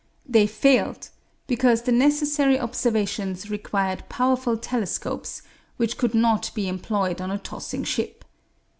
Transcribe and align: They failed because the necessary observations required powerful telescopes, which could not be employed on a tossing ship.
They 0.25 0.47
failed 0.47 1.09
because 1.45 1.83
the 1.83 1.91
necessary 1.91 2.59
observations 2.59 3.51
required 3.51 4.09
powerful 4.09 4.57
telescopes, 4.57 5.43
which 5.77 5.95
could 5.95 6.15
not 6.15 6.49
be 6.55 6.67
employed 6.67 7.21
on 7.21 7.29
a 7.29 7.37
tossing 7.37 7.83
ship. 7.83 8.25